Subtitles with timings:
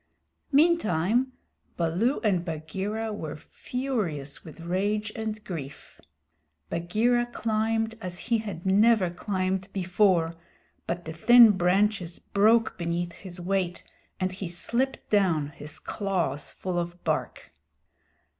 [0.51, 1.31] Meantime,
[1.77, 6.01] Baloo and Bagheera were furious with rage and grief.
[6.71, 10.33] Bagheera climbed as he had never climbed before,
[10.87, 13.83] but the thin branches broke beneath his weight,
[14.19, 17.53] and he slipped down, his claws full of bark.